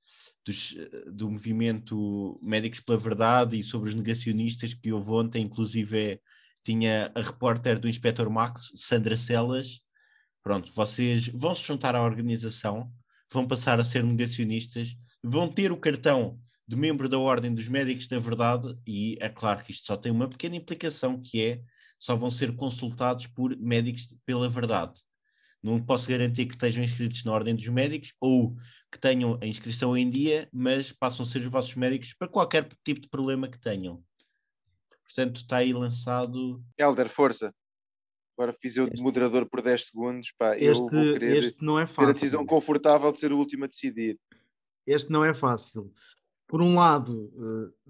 [0.44, 0.74] dos,
[1.12, 6.20] do movimento Médicos pela Verdade e sobre os negacionistas que houve ontem, inclusive é,
[6.62, 9.80] tinha a repórter do Inspector Max, Sandra Celas.
[10.42, 12.90] Pronto, vocês vão se juntar à organização,
[13.32, 18.06] vão passar a ser negacionistas, vão ter o cartão de membro da Ordem dos Médicos
[18.06, 21.62] da Verdade, e é claro que isto só tem uma pequena implicação, que é
[21.98, 25.00] só vão ser consultados por médicos pela verdade.
[25.62, 28.56] Não posso garantir que estejam inscritos na Ordem dos Médicos ou
[28.90, 32.68] que tenham a inscrição em dia, mas passam a ser os vossos médicos para qualquer
[32.84, 34.02] tipo de problema que tenham.
[35.04, 36.62] Portanto, está aí lançado.
[36.78, 37.54] Helder, força.
[38.36, 40.32] Agora fiz eu de moderador por 10 segundos.
[40.38, 42.04] Pá, este, eu vou querer este não é fácil.
[42.04, 44.18] ter a decisão confortável de ser o último a decidir.
[44.86, 45.90] Este não é fácil.
[46.46, 47.32] Por um lado,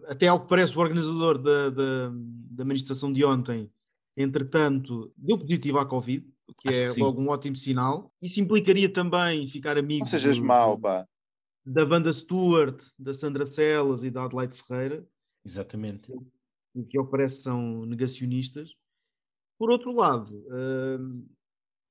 [0.06, 3.70] eh, até ao que parece o organizador da, da, da manifestação de ontem,
[4.16, 8.12] entretanto, deu positivo à Covid, o que Acho é que logo um ótimo sinal.
[8.22, 10.00] Isso implicaria também ficar amigo.
[10.00, 11.06] Não sejas do, mau, pá.
[11.64, 15.06] Da banda Stewart, da Sandra Celas e da Adelaide Ferreira.
[15.44, 16.12] Exatamente.
[16.74, 18.70] O que ao parece são negacionistas.
[19.58, 21.26] Por outro lado, hum,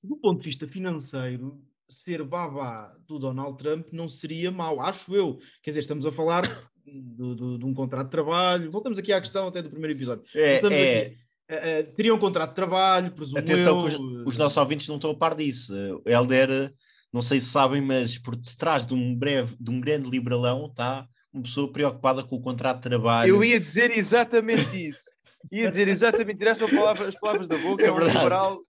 [0.04, 5.40] do ponto de vista financeiro, ser babá do Donald Trump não seria mau, acho eu.
[5.62, 6.44] Quer dizer, estamos a falar
[6.86, 8.72] de, de, de um contrato de trabalho.
[8.72, 10.24] Voltamos aqui à questão até do primeiro episódio.
[10.36, 11.16] É, é...
[11.50, 13.88] Uh, uh, teria um contrato de trabalho, presumo Atenção eu.
[13.88, 15.74] que os, os, nossos ouvintes não estão a par disso.
[15.74, 16.74] Uh, Helder,
[17.14, 21.08] não sei se sabem, mas por detrás de um breve, de um grande liberalão está
[21.32, 23.30] uma pessoa preocupada com o contrato de trabalho.
[23.30, 25.10] Eu ia dizer exatamente isso.
[25.52, 28.60] ia dizer exatamente, tiraste as palavras, as palavras da boca, é, é um liberal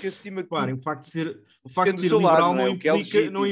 [0.00, 0.74] que acima de tudo...
[0.74, 2.70] o facto de ser, o facto de ser liberal não, é?
[2.70, 3.46] implica, não,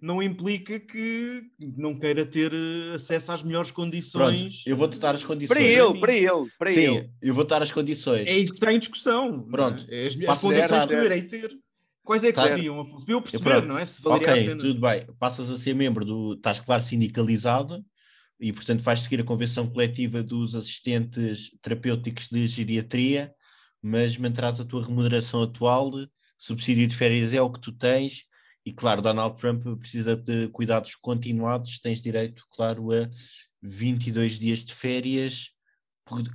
[0.00, 1.42] não, implica que
[1.76, 4.40] não queira ter eh, acesso às melhores condições.
[4.40, 5.56] Pronto, eu vou-te dar as condições.
[5.56, 7.10] Para ele, para ele, para Sim, ele.
[7.22, 8.26] eu vou dar as condições.
[8.26, 9.42] É isso que está em discussão.
[9.50, 9.86] Pronto.
[9.88, 10.06] É?
[10.06, 11.56] As, as condições que eu irei ter.
[12.02, 12.44] Quais é que tá.
[12.44, 13.04] seriam, Afonso?
[13.04, 13.84] Para eu perceber, eu, não é?
[13.84, 14.60] Se valeria ok, a pena.
[14.60, 15.06] tudo bem.
[15.18, 16.34] Passas a ser membro do...
[16.34, 17.84] Estás, claro, sindicalizado
[18.38, 23.34] e, portanto, vais seguir a convenção coletiva dos assistentes terapêuticos de geriatria,
[23.82, 25.90] mas manterás a tua remuneração atual,
[26.38, 28.24] subsídio de férias é o que tu tens,
[28.66, 33.08] e, claro, Donald Trump precisa de cuidados continuados, tens direito, claro, a
[33.62, 35.52] 22 dias de férias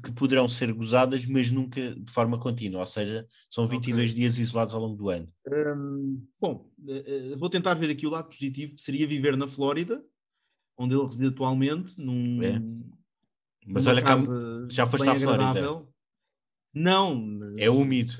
[0.03, 4.21] que poderão ser gozadas, mas nunca de forma contínua, ou seja, são 22 okay.
[4.21, 5.31] dias isolados ao longo do ano.
[5.47, 10.03] Um, bom, uh, vou tentar ver aqui o lado positivo, que seria viver na Flórida,
[10.77, 12.43] onde ele reside atualmente, num.
[12.43, 12.61] É.
[13.65, 14.17] Mas olha cá,
[14.69, 15.85] já foste à Flórida.
[16.73, 17.55] Não.
[17.57, 18.13] É úmido.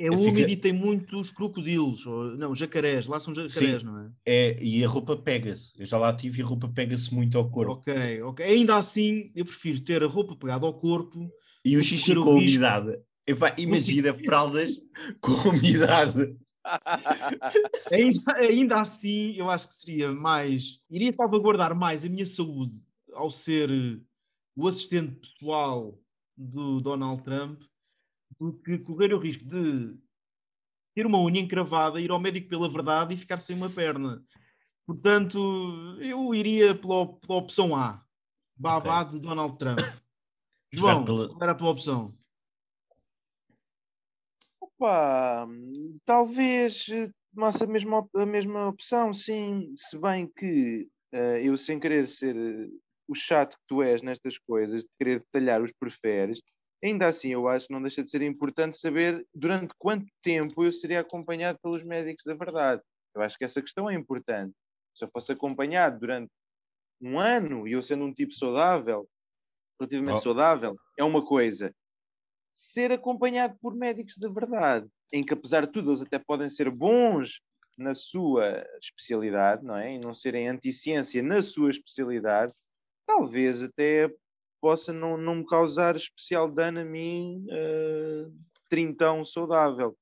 [0.00, 0.50] É úmido fica...
[0.52, 4.10] e tem muitos crocodilos, ou, não, jacarés, lá são jacarés, Sim, não é?
[4.24, 5.72] É, e a roupa pega-se.
[5.76, 7.72] Eu já lá tive e a roupa pega-se muito ao corpo.
[7.72, 8.46] Ok, ok.
[8.46, 11.28] Ainda assim, eu prefiro ter a roupa pegada ao corpo.
[11.64, 12.96] E o xixi com umidade.
[13.26, 14.80] Epá, imagina fraldas
[15.20, 16.36] com umidade.
[17.90, 20.78] ainda, ainda assim, eu acho que seria mais.
[20.88, 23.68] Iria salvaguardar mais a minha saúde ao ser
[24.54, 26.00] o assistente pessoal
[26.36, 27.62] do Donald Trump
[28.38, 29.96] do que correr o risco de
[30.94, 34.24] ter uma unha encravada, ir ao médico pela verdade e ficar sem uma perna.
[34.86, 35.38] Portanto,
[36.00, 38.02] eu iria pela, pela opção A,
[38.56, 39.12] babá okay.
[39.12, 39.78] de Donald Trump.
[40.72, 41.28] João, pela...
[41.28, 42.14] qual era a tua opção?
[44.60, 45.46] Opa,
[46.04, 46.86] talvez
[47.34, 52.36] tomasse a mesma, a mesma opção, sim, se bem que uh, eu sem querer ser
[53.06, 56.40] o chato que tu és nestas coisas, de querer detalhar os preferes,
[56.82, 60.72] Ainda assim, eu acho que não deixa de ser importante saber durante quanto tempo eu
[60.72, 62.82] seria acompanhado pelos médicos da verdade.
[63.14, 64.54] Eu acho que essa questão é importante.
[64.94, 66.30] Se eu fosse acompanhado durante
[67.00, 69.08] um ano e eu sendo um tipo saudável,
[69.80, 70.22] relativamente oh.
[70.22, 71.74] saudável, é uma coisa.
[72.52, 76.70] Ser acompanhado por médicos da verdade, em que apesar de tudo eles até podem ser
[76.70, 77.40] bons
[77.76, 79.94] na sua especialidade, não é?
[79.94, 82.52] E não serem anti-ciência na sua especialidade,
[83.06, 84.12] talvez até
[84.60, 88.32] possa não, não me causar especial dano a mim, uh,
[88.68, 89.96] trintão saudável.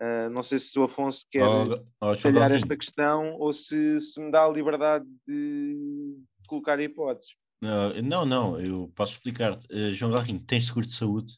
[0.00, 4.30] Uh, não sei se o Afonso quer oh, oh, esta questão ou se, se me
[4.30, 7.32] dá a liberdade de colocar hipóteses.
[7.62, 9.66] Uh, não, não, eu posso explicar-te.
[9.72, 11.34] Uh, João Galrinho, tens seguro de saúde?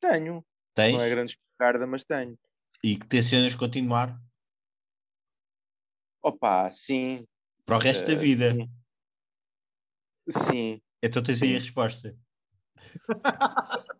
[0.00, 0.44] Tenho.
[0.74, 0.94] Tens?
[0.94, 2.38] Não é grande especarda, mas tenho.
[2.84, 4.16] E que tencionas continuar?
[6.22, 7.26] Opa, sim.
[7.66, 8.52] Para o resto uh, da vida?
[8.52, 8.70] Sim.
[10.28, 10.80] sim.
[11.02, 12.16] Então tens aí a resposta.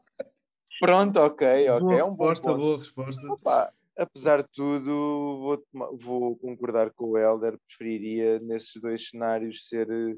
[0.81, 1.81] Pronto, ok, ok.
[1.81, 2.59] Boa é um bom resposta, ponto.
[2.59, 3.33] boa resposta.
[3.33, 5.65] Opa, apesar de tudo, vou,
[5.99, 7.59] vou concordar com o Helder.
[7.67, 10.17] Preferiria, nesses dois cenários, ser eh,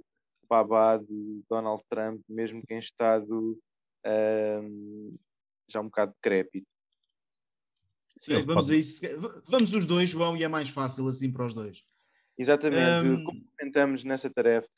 [0.49, 3.59] babá de Donald Trump, mesmo que em estado
[4.05, 5.15] ahm,
[5.69, 6.67] já um bocado decrépito.
[8.21, 9.01] Sim, ele vamos pode- a isso.
[9.49, 11.83] Vamos os dois, João, e é mais fácil assim para os dois.
[12.37, 14.69] Exatamente, Ahm, complementamos nessa tarefa.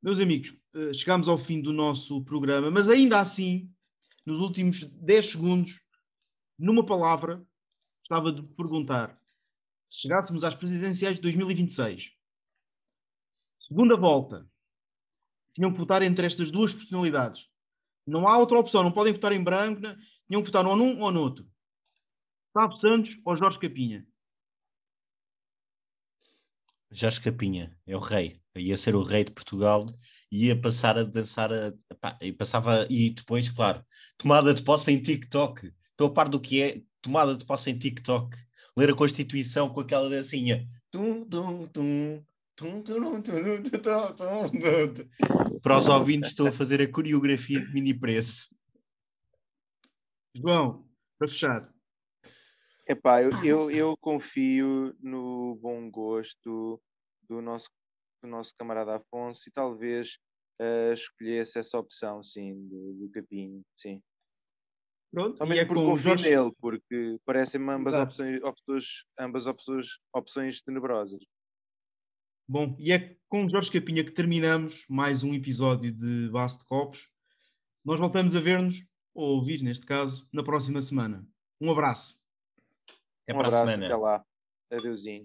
[0.00, 3.72] Meus amigos, eh, chegamos ao fim do nosso programa, mas ainda assim,
[4.24, 5.80] nos últimos 10 segundos,
[6.58, 7.44] numa palavra,
[8.00, 9.20] gostava de perguntar:
[9.88, 12.12] se chegássemos às presidenciais de 2026,
[13.66, 14.48] segunda volta,
[15.52, 17.48] tinham que votar entre estas duas personalidades.
[18.06, 19.98] Não há outra opção, não podem votar em branco, né?
[20.28, 21.50] tinham que votar ou num ou no outro.
[22.52, 24.06] Sábio Santos ou Jorge Capinha?
[26.90, 29.92] Jorge Capinha é o rei, ia ser o rei de Portugal,
[30.30, 33.84] ia passar a dançar, a, pá, e passava, e depois, claro,
[34.16, 37.78] tomada de posse em TikTok, estou a par do que é tomada de posse em
[37.78, 38.36] TikTok,
[38.76, 42.24] ler a Constituição com aquela dancinha, tum, tum, tum,
[45.62, 48.52] para os ouvintes, estou a fazer a coreografia de mini preço.
[50.34, 50.84] João,
[51.16, 51.72] para fechar.
[52.84, 56.82] Epá, eu, eu, eu confio no bom gosto
[57.28, 57.68] do nosso
[58.22, 60.18] do nosso camarada Afonso e talvez
[60.60, 64.02] eh, escolhesse essa opção, sim, do, do Capinho, sim.
[65.10, 66.30] Pronto, e mesmo é porque confio Jorge...
[66.30, 68.10] nele, porque parecem-me ambas, Exato.
[68.10, 68.84] opções, opções,
[69.18, 71.22] ambas opções, opções tenebrosas.
[72.46, 77.08] Bom, e é com Jorge Capinha que terminamos mais um episódio de Base de Copos.
[77.84, 81.26] Nós voltamos a ver-nos, ou ouvir neste caso, na próxima semana.
[81.60, 82.18] Um abraço.
[83.22, 83.86] Até um para a abraço, semana.
[83.86, 84.26] até lá.
[84.70, 85.16] Adeusinho.